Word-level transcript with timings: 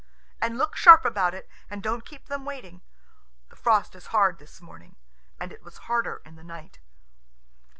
And 0.41 0.57
look 0.57 0.75
sharp 0.75 1.05
about 1.05 1.35
it, 1.35 1.47
and 1.69 1.83
don't 1.83 2.03
keep 2.07 2.25
them 2.25 2.43
waiting. 2.43 2.81
The 3.49 3.55
frost 3.55 3.93
is 3.93 4.07
hard 4.07 4.39
this 4.39 4.59
morning, 4.59 4.95
and 5.39 5.51
it 5.53 5.61
was 5.61 5.77
harder 5.85 6.23
in 6.25 6.33
the 6.35 6.43
night." 6.43 6.79